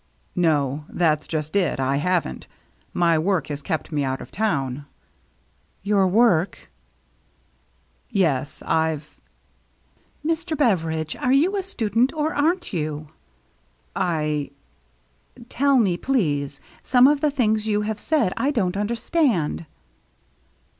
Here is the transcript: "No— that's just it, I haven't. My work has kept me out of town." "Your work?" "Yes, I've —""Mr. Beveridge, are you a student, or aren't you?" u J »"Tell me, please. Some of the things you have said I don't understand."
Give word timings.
"No— 0.49 0.83
that's 0.89 1.27
just 1.27 1.55
it, 1.55 1.79
I 1.79 1.97
haven't. 1.97 2.47
My 2.91 3.19
work 3.19 3.45
has 3.49 3.61
kept 3.61 3.91
me 3.91 4.03
out 4.03 4.19
of 4.19 4.31
town." 4.31 4.87
"Your 5.83 6.07
work?" 6.07 6.71
"Yes, 8.09 8.63
I've 8.65 9.21
—""Mr. 10.25 10.57
Beveridge, 10.57 11.15
are 11.15 11.31
you 11.31 11.55
a 11.55 11.61
student, 11.61 12.11
or 12.13 12.33
aren't 12.33 12.73
you?" 12.73 13.09
u 13.95 13.95
J 13.95 14.51
»"Tell 15.49 15.77
me, 15.77 15.97
please. 15.97 16.59
Some 16.81 17.05
of 17.05 17.21
the 17.21 17.29
things 17.29 17.67
you 17.67 17.81
have 17.81 17.99
said 17.99 18.33
I 18.35 18.49
don't 18.49 18.75
understand." 18.77 19.67